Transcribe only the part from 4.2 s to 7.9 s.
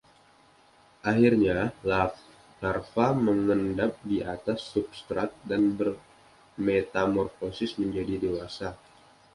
atas substrat dan bermetamorfosis